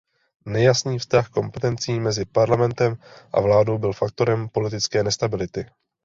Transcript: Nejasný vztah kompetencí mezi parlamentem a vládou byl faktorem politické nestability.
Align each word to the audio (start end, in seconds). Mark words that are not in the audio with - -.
Nejasný 0.45 0.99
vztah 0.99 1.29
kompetencí 1.29 1.99
mezi 1.99 2.25
parlamentem 2.25 2.97
a 3.33 3.41
vládou 3.41 3.77
byl 3.77 3.93
faktorem 3.93 4.49
politické 4.49 5.03
nestability. 5.03 5.65